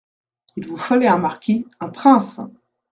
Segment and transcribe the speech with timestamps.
[0.55, 2.41] Il vous fallait un marquis, un prince!